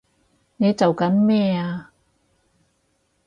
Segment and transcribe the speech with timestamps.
[0.57, 1.91] 你做緊咩啊！